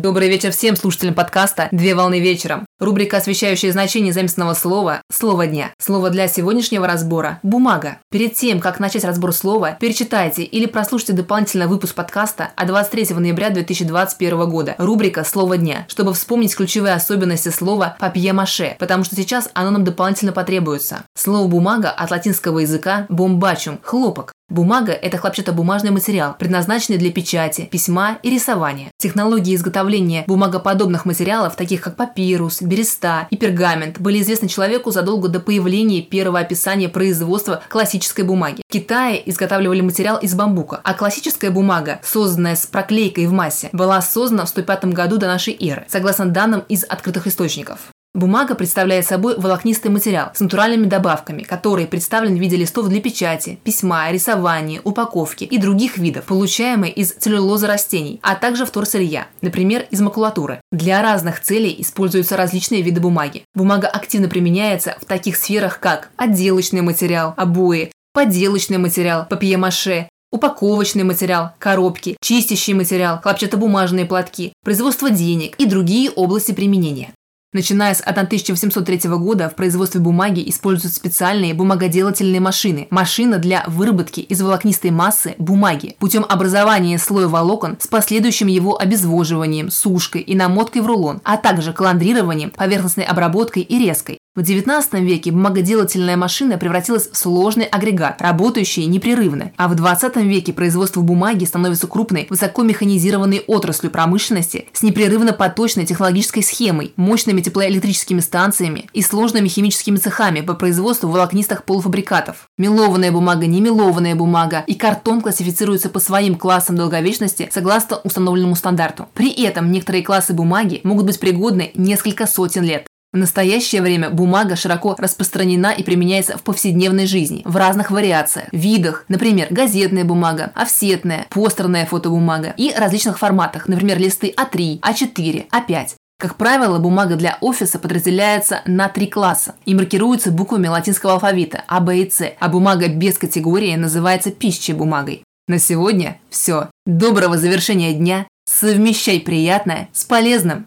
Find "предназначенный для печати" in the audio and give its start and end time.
26.36-27.68